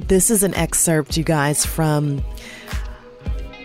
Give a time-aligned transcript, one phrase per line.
[0.00, 2.22] This is an excerpt, you guys, from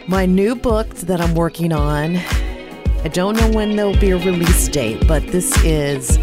[0.08, 2.18] my new book that I'm working on.
[2.18, 6.18] I don't know when there'll be a release date, but this is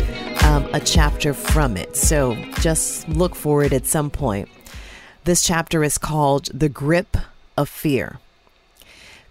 [0.45, 1.96] um, a chapter from it.
[1.96, 4.48] So just look for it at some point.
[5.24, 7.17] This chapter is called The Grip
[7.57, 8.21] of Fear.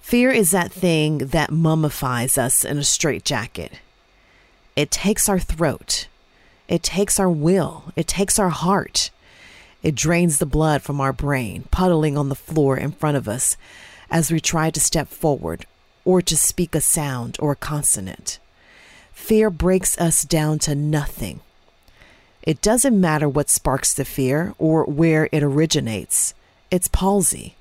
[0.01, 3.79] Fear is that thing that mummifies us in a straitjacket.
[4.75, 6.07] It takes our throat,
[6.67, 9.09] it takes our will, it takes our heart.
[9.85, 13.55] It drains the blood from our brain, puddling on the floor in front of us
[14.09, 15.67] as we try to step forward
[16.03, 18.39] or to speak a sound or a consonant.
[19.13, 21.39] Fear breaks us down to nothing.
[22.41, 26.33] It doesn't matter what sparks the fear or where it originates,
[26.71, 27.53] it's palsy.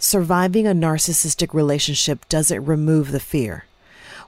[0.00, 3.66] Surviving a narcissistic relationship doesn't remove the fear.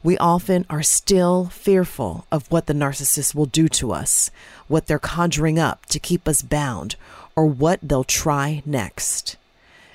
[0.04, 4.30] We often are still fearful of what the narcissist will do to us,
[4.68, 6.96] what they're conjuring up to keep us bound,
[7.34, 9.36] or what they'll try next.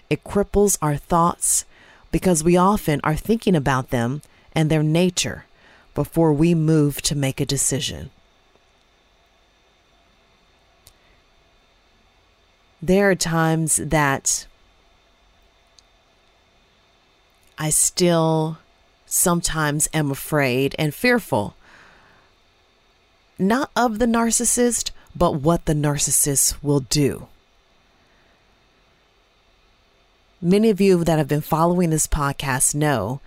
[0.09, 1.63] It cripples our thoughts
[2.11, 5.45] because we often are thinking about them and their nature
[5.93, 8.09] before we move to make a decision.
[12.81, 14.47] There are times that
[17.59, 18.57] I still
[19.09, 21.55] sometimes am afraid and fearful,
[23.38, 27.27] not of the narcissist, but what the narcissist will do.
[30.41, 33.19] Many of you that have been following this podcast know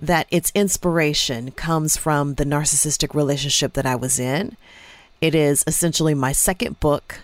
[0.00, 4.56] that its inspiration comes from the narcissistic relationship that I was in.
[5.20, 7.20] It is essentially my second book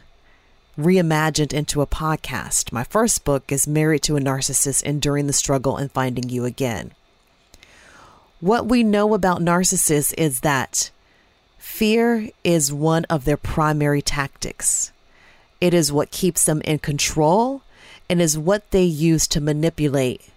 [0.79, 2.73] reimagined into a podcast.
[2.73, 6.93] My first book is Married to a Narcissist Enduring the Struggle and Finding You Again.
[8.41, 10.91] What we know about narcissists is that
[11.59, 14.93] fear is one of their primary tactics.
[15.61, 17.63] It is what keeps them in control
[18.09, 20.29] and is what they use to manipulate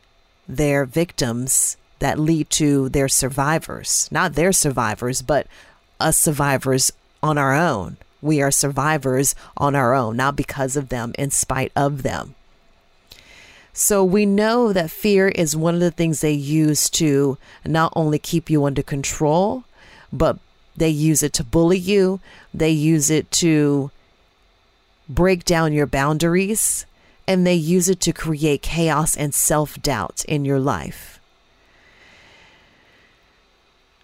[0.47, 4.07] their victims that lead to their survivors.
[4.11, 5.47] Not their survivors, but
[5.99, 6.91] us survivors
[7.23, 7.97] on our own.
[8.25, 12.33] We are survivors on our own, not because of them, in spite of them.
[13.71, 18.17] So we know that fear is one of the things they use to not only
[18.17, 19.65] keep you under control,
[20.11, 20.39] but
[20.75, 22.19] they use it to bully you,
[22.53, 23.91] they use it to
[25.07, 26.85] break down your boundaries,
[27.27, 31.19] and they use it to create chaos and self doubt in your life.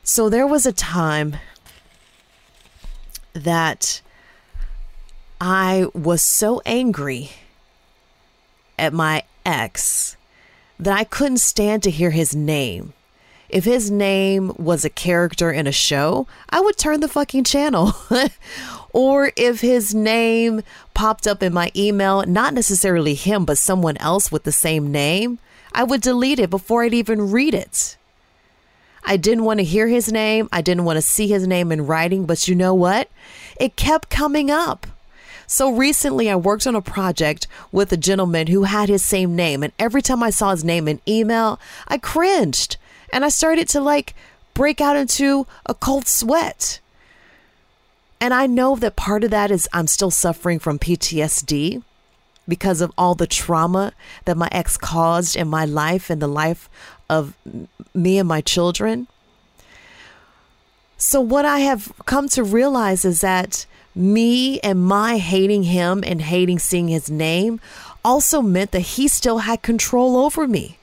[0.03, 1.37] So there was a time
[3.33, 4.01] that
[5.43, 7.31] I was so angry
[8.77, 10.15] at my ex
[10.77, 12.93] that I couldn't stand to hear his name.
[13.49, 17.95] If his name was a character in a show, I would turn the fucking channel.
[18.93, 20.61] or if his name
[20.93, 25.39] popped up in my email, not necessarily him, but someone else with the same name,
[25.73, 27.97] I would delete it before I'd even read it.
[29.03, 30.49] I didn't want to hear his name.
[30.51, 33.09] I didn't want to see his name in writing, but you know what?
[33.59, 34.85] It kept coming up.
[35.51, 39.63] So recently, I worked on a project with a gentleman who had his same name.
[39.63, 42.77] And every time I saw his name in email, I cringed
[43.11, 44.15] and I started to like
[44.53, 46.79] break out into a cold sweat.
[48.21, 51.83] And I know that part of that is I'm still suffering from PTSD
[52.47, 53.91] because of all the trauma
[54.23, 56.69] that my ex caused in my life and the life
[57.09, 57.35] of
[57.93, 59.05] me and my children.
[60.95, 66.21] So, what I have come to realize is that me and my hating him and
[66.21, 67.59] hating seeing his name
[68.03, 70.77] also meant that he still had control over me.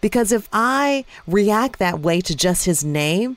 [0.00, 3.36] Because if I react that way to just his name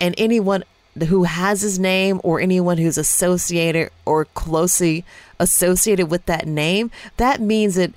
[0.00, 0.64] and anyone
[1.08, 5.04] who has his name or anyone who's associated or closely
[5.38, 7.92] associated with that name, that means that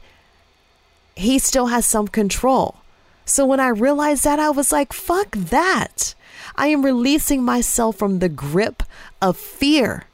[1.16, 2.76] he still has some control.
[3.26, 6.14] So when I realized that, I was like, fuck that.
[6.56, 8.84] I am releasing myself from the grip
[9.22, 10.06] of fear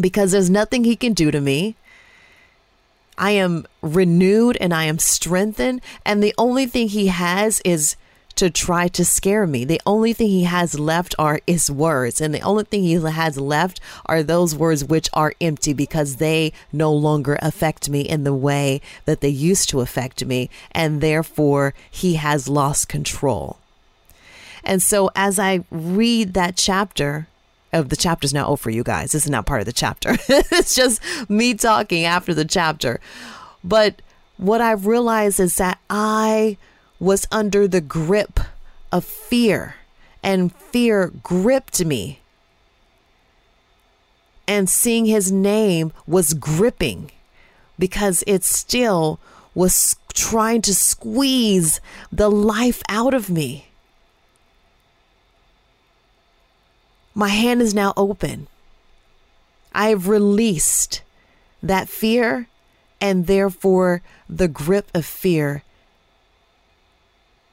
[0.00, 1.76] because there's nothing he can do to me.
[3.18, 5.82] I am renewed and I am strengthened.
[6.06, 7.96] And the only thing he has is
[8.36, 9.66] to try to scare me.
[9.66, 12.22] The only thing he has left are his words.
[12.22, 16.54] And the only thing he has left are those words which are empty because they
[16.72, 20.48] no longer affect me in the way that they used to affect me.
[20.72, 23.58] And therefore, he has lost control.
[24.64, 27.28] And so as I read that chapter,
[27.72, 29.12] of the chapter's now over you guys.
[29.12, 30.16] This is not part of the chapter.
[30.28, 33.00] it's just me talking after the chapter.
[33.62, 34.02] But
[34.36, 36.56] what I realized is that I
[36.98, 38.40] was under the grip
[38.92, 39.76] of fear,
[40.22, 42.18] and fear gripped me.
[44.46, 47.12] and seeing his name was gripping
[47.78, 49.20] because it still
[49.54, 51.80] was trying to squeeze
[52.10, 53.69] the life out of me.
[57.14, 58.46] My hand is now open.
[59.72, 61.02] I have released
[61.62, 62.48] that fear,
[63.00, 65.62] and therefore the grip of fear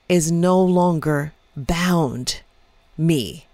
[0.07, 2.42] is no longer bound
[2.98, 3.45] me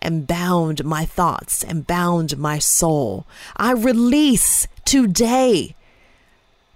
[0.00, 3.26] and bound my thoughts and bound my soul.
[3.56, 5.74] I release today.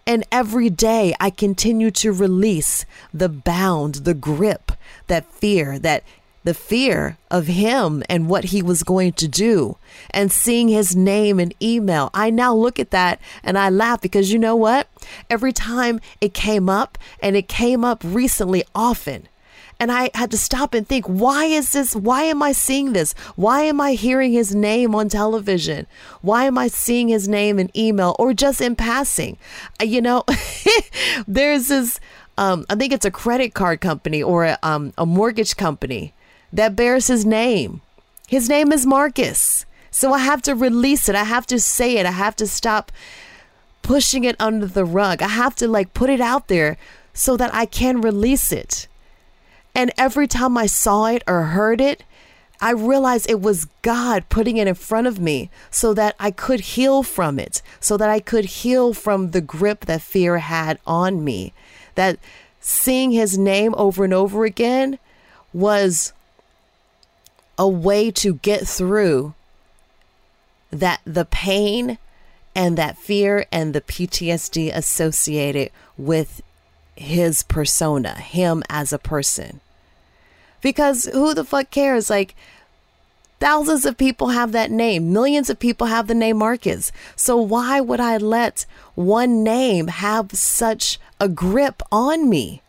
[0.05, 4.73] And every day I continue to release the bound, the grip,
[5.07, 6.03] that fear, that
[6.45, 9.77] the fear of him and what he was going to do
[10.11, 12.11] and seeing his name and email.
[12.13, 14.89] I now look at that and I laugh because you know what?
[15.31, 19.29] Every time it came up and it came up recently often.
[19.81, 21.97] And I had to stop and think, why is this?
[21.97, 23.15] Why am I seeing this?
[23.35, 25.89] Why am I hearing his name on television?
[26.21, 29.39] Why am I seeing his name in email or just in passing?
[29.83, 30.23] You know,
[31.27, 31.99] there's this,
[32.39, 36.15] um, I think it's a credit card company or a, um, a mortgage company
[36.53, 37.81] that bears his name.
[38.29, 39.67] His name is Marcus.
[39.91, 41.15] So I have to release it.
[41.15, 42.07] I have to say it.
[42.07, 42.91] I have to stop
[43.83, 45.23] pushing it under the rug.
[45.23, 46.79] I have to like put it out there
[47.13, 48.89] so that I can release it.
[49.75, 52.05] And every time I saw it or heard it,
[52.61, 56.61] I realized it was God putting it in front of me so that I could
[56.61, 61.25] heal from it, so that I could heal from the grip that fear had on
[61.25, 61.53] me.
[61.97, 62.19] That
[62.61, 64.99] seeing his name over and over again
[65.53, 66.13] was
[67.59, 69.35] a way to get through
[70.71, 71.99] that the pain
[72.55, 76.43] and that fear and the PTSD associated with
[76.97, 79.61] his persona, him as a person.
[80.61, 82.11] Because who the fuck cares?
[82.11, 82.35] Like,
[83.41, 86.93] thousands of people have that name, millions of people have the name Marcus.
[87.17, 92.62] So, why would I let one name have such a grip on me?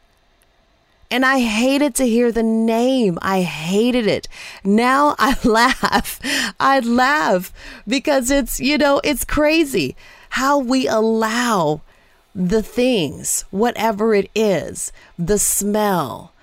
[1.13, 3.19] And I hated to hear the name.
[3.21, 4.27] I hated it.
[4.63, 6.19] Now I laugh.
[6.59, 7.53] I laugh
[7.87, 9.95] because it's, you know, it's crazy
[10.29, 11.81] how we allow
[12.33, 16.33] the things, whatever it is, the smell,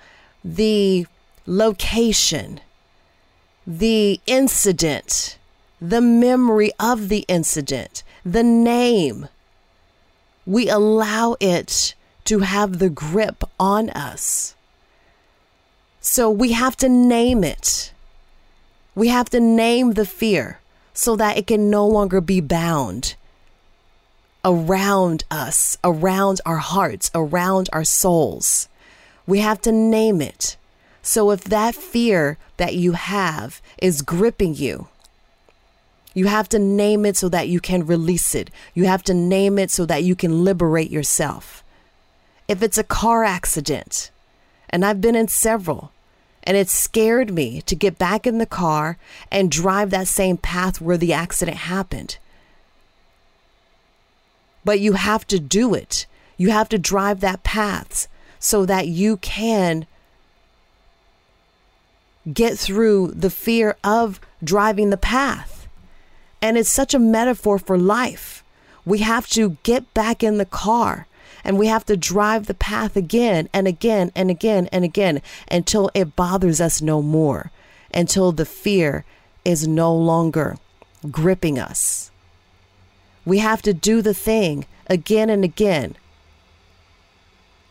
[0.41, 1.05] the
[1.45, 2.61] location,
[3.67, 5.37] the incident,
[5.81, 9.27] the memory of the incident, the name.
[10.45, 11.93] We allow it
[12.23, 14.55] to have the grip on us.
[16.01, 17.93] So we have to name it.
[18.95, 20.59] We have to name the fear
[20.93, 23.15] so that it can no longer be bound
[24.43, 28.67] around us, around our hearts, around our souls.
[29.27, 30.57] We have to name it.
[31.03, 34.87] So if that fear that you have is gripping you,
[36.13, 38.49] you have to name it so that you can release it.
[38.73, 41.63] You have to name it so that you can liberate yourself.
[42.47, 44.11] If it's a car accident,
[44.71, 45.91] and I've been in several.
[46.43, 48.97] And it scared me to get back in the car
[49.31, 52.17] and drive that same path where the accident happened.
[54.65, 56.07] But you have to do it.
[56.37, 58.07] You have to drive that path
[58.39, 59.85] so that you can
[62.31, 65.67] get through the fear of driving the path.
[66.41, 68.43] And it's such a metaphor for life.
[68.83, 71.05] We have to get back in the car
[71.43, 75.89] and we have to drive the path again and again and again and again until
[75.93, 77.51] it bothers us no more,
[77.93, 79.05] until the fear
[79.43, 80.57] is no longer
[81.09, 82.11] gripping us.
[83.25, 85.95] We have to do the thing again and again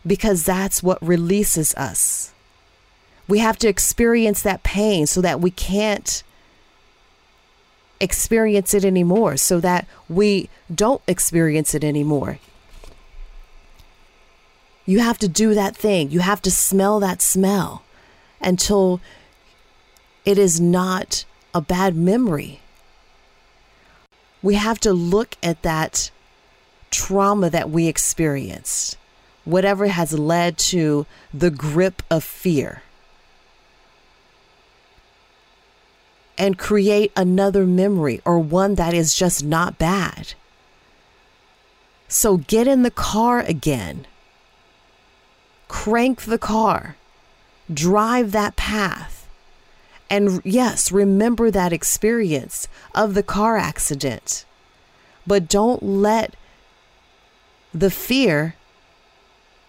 [0.05, 2.33] because that's what releases us.
[3.27, 6.23] We have to experience that pain so that we can't
[7.99, 12.39] experience it anymore, so that we don't experience it anymore.
[14.85, 16.11] You have to do that thing.
[16.11, 17.83] You have to smell that smell
[18.41, 18.99] until
[20.25, 22.61] it is not a bad memory.
[24.41, 26.09] We have to look at that
[26.89, 28.97] trauma that we experienced,
[29.45, 32.81] whatever has led to the grip of fear,
[36.37, 40.33] and create another memory or one that is just not bad.
[42.07, 44.07] So get in the car again
[45.71, 46.97] crank the car,
[47.73, 49.25] drive that path.
[50.09, 54.43] And yes, remember that experience of the car accident.
[55.25, 56.35] But don't let
[57.73, 58.55] the fear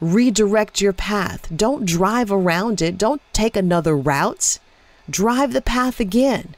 [0.01, 1.49] redirect your path.
[1.55, 2.99] Don't drive around it.
[2.99, 4.59] Don't take another route.
[5.09, 6.57] Drive the path again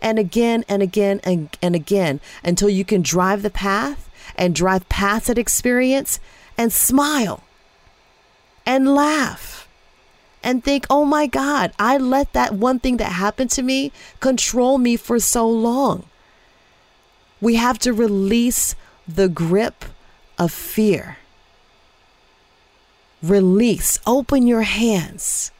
[0.00, 4.88] and again and again and, and again until you can drive the path and drive
[4.88, 6.20] past that experience
[6.56, 7.42] and smile
[8.66, 9.68] and laugh
[10.42, 14.78] and think, oh my God, I let that one thing that happened to me control
[14.78, 16.04] me for so long.
[17.40, 18.74] We have to release
[19.08, 19.86] the grip
[20.38, 21.18] of fear.
[23.22, 25.50] Release, open your hands,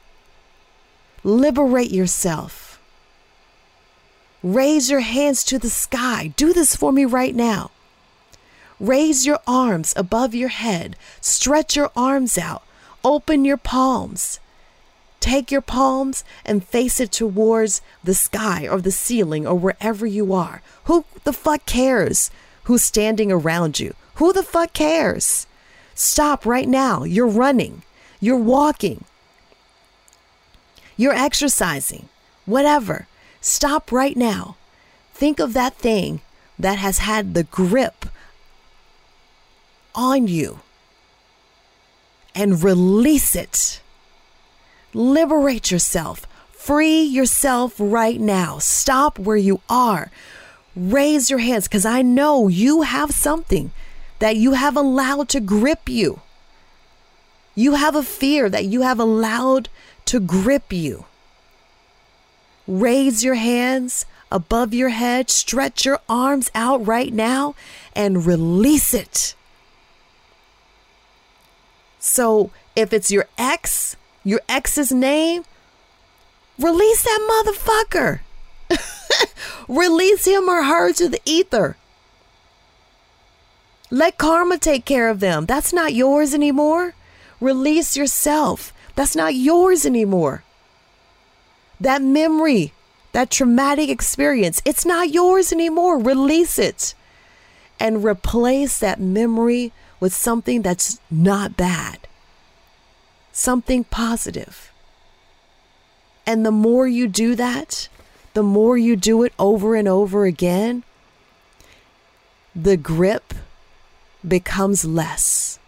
[1.23, 2.79] liberate yourself.
[4.43, 6.35] Raise your hands to the sky.
[6.37, 7.71] Do this for me right now.
[8.79, 10.97] Raise your arms above your head.
[11.23, 12.63] Stretch your arms out.
[13.05, 14.41] Open your palms.
[15.21, 20.33] Take your palms and face it towards the sky or the ceiling or wherever you
[20.33, 20.63] are.
[20.85, 22.31] Who the fuck cares
[22.65, 23.95] who's standing around you?
[24.15, 25.47] Who the fuck cares?
[25.95, 27.05] Stop right now.
[27.05, 27.83] You're running.
[28.21, 29.05] You're walking.
[30.97, 32.09] You're exercising.
[32.47, 33.07] Whatever.
[33.41, 34.57] Stop right now.
[35.13, 36.21] Think of that thing
[36.59, 38.07] that has had the grip
[39.95, 40.61] on you
[42.35, 43.81] and release it.
[44.93, 46.27] Liberate yourself.
[46.53, 48.59] Free yourself right now.
[48.59, 50.11] Stop where you are.
[50.75, 53.71] Raise your hands because I know you have something
[54.19, 56.21] that you have allowed to grip you.
[57.55, 59.69] You have a fear that you have allowed
[60.07, 61.05] to grip you.
[62.67, 67.55] Raise your hands above your head, stretch your arms out right now,
[67.95, 69.35] and release it.
[72.05, 75.43] So if it's your ex, your ex's name,
[76.59, 78.21] release that motherfucker.
[79.69, 81.79] release him or her to the ether.
[83.91, 85.47] Let karma take care of them.
[85.47, 86.93] That's not yours anymore.
[87.41, 88.75] Release yourself.
[88.95, 90.45] That's not yours anymore.
[91.81, 92.75] That memory,
[93.13, 95.99] that traumatic experience, it's not yours anymore.
[95.99, 96.95] Release it
[97.81, 102.05] and replace that memory with something that's not bad
[103.35, 104.73] something positive.
[106.27, 107.89] And the more you do that,
[108.33, 110.85] the more you do it over and over again,
[112.55, 113.35] the grip
[114.27, 115.59] becomes less.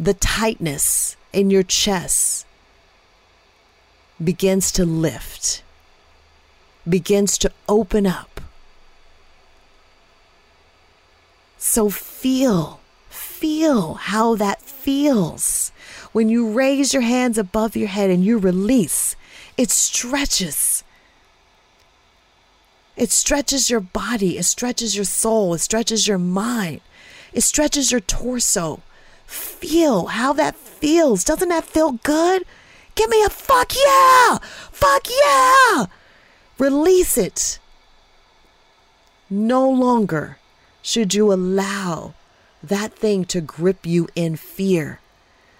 [0.00, 2.46] The tightness in your chest
[4.22, 5.62] begins to lift,
[6.88, 8.37] begins to open up.
[11.68, 15.70] So feel feel how that feels.
[16.12, 19.14] When you raise your hands above your head and you release,
[19.58, 20.82] it stretches.
[22.96, 26.80] It stretches your body, it stretches your soul, it stretches your mind,
[27.34, 28.80] it stretches your torso.
[29.26, 31.22] Feel how that feels.
[31.22, 32.44] Doesn't that feel good?
[32.94, 34.38] Give me a fuck yeah!
[34.72, 35.84] Fuck yeah!
[36.58, 37.58] Release it.
[39.28, 40.38] No longer
[40.88, 42.14] should you allow
[42.62, 45.00] that thing to grip you in fear.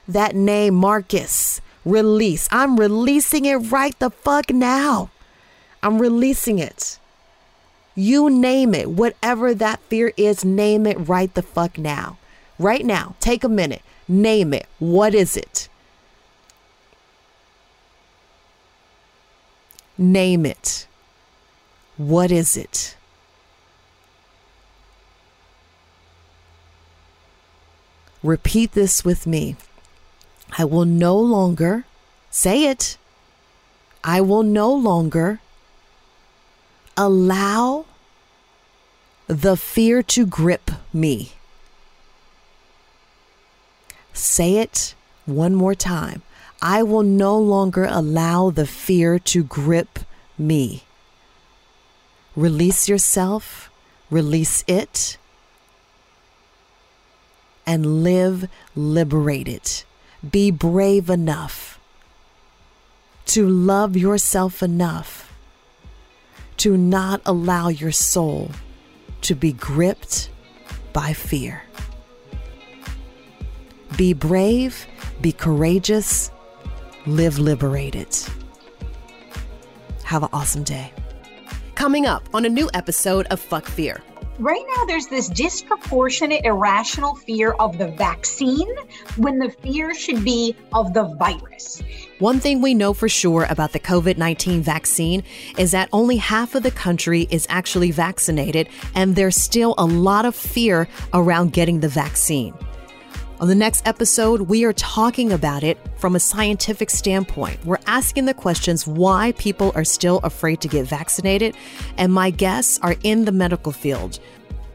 [0.08, 2.48] That name, Marcus, release.
[2.50, 5.10] I'm releasing it right the fuck now.
[5.82, 6.98] I'm releasing it.
[7.94, 12.16] You name it, whatever that fear is, name it right the fuck now.
[12.58, 14.66] Right now, take a minute, name it.
[14.78, 15.68] What is it?
[19.98, 20.86] Name it.
[21.98, 22.96] What is it?
[28.22, 29.56] Repeat this with me.
[30.56, 31.84] I will no longer,
[32.30, 32.98] say it,
[34.02, 35.40] I will no longer
[36.96, 37.84] allow
[39.28, 41.32] the fear to grip me.
[44.12, 44.94] Say it
[45.26, 46.22] one more time.
[46.60, 50.00] I will no longer allow the fear to grip
[50.36, 50.82] me.
[52.34, 53.70] Release yourself,
[54.10, 55.18] release it,
[57.68, 59.84] and live liberated.
[60.28, 61.78] Be brave enough
[63.26, 65.30] to love yourself enough
[66.56, 68.50] to not allow your soul
[69.20, 70.30] to be gripped
[70.94, 71.62] by fear.
[73.98, 74.86] Be brave,
[75.20, 76.30] be courageous,
[77.06, 78.08] live liberated.
[80.04, 80.90] Have an awesome day.
[81.74, 84.02] Coming up on a new episode of Fuck Fear
[84.38, 88.68] right now there's this disproportionate irrational fear of the vaccine
[89.16, 91.82] when the fear should be of the virus.
[92.18, 95.22] One thing we know for sure about the COVID 19 vaccine
[95.56, 100.24] is that only half of the country is actually vaccinated, and there's still a lot
[100.24, 102.54] of fear around getting the vaccine.
[103.40, 107.64] On the next episode, we are talking about it from a scientific standpoint.
[107.64, 111.54] We're asking the questions why people are still afraid to get vaccinated,
[111.98, 114.18] and my guests are in the medical field.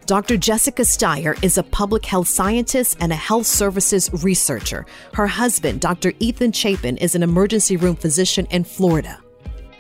[0.06, 0.38] Dr.
[0.38, 4.86] Jessica Steyer is a public health scientist and a health services researcher.
[5.14, 6.14] Her husband, Dr.
[6.20, 9.20] Ethan Chapin, is an emergency room physician in Florida.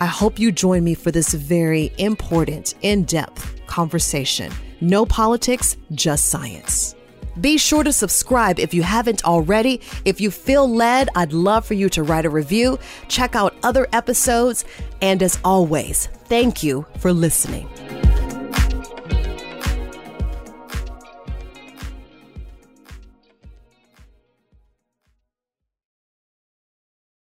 [0.01, 4.51] I hope you join me for this very important, in depth conversation.
[4.81, 6.95] No politics, just science.
[7.39, 9.81] Be sure to subscribe if you haven't already.
[10.05, 13.87] If you feel led, I'd love for you to write a review, check out other
[13.91, 14.65] episodes,
[15.01, 17.67] and as always, thank you for listening.